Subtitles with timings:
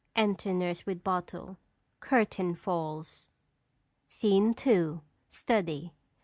[0.15, 1.59] Enter nurse with bottle.
[1.99, 3.27] Curtain falls.
[4.07, 5.01] SCENE II.
[5.29, 5.93] STUDY.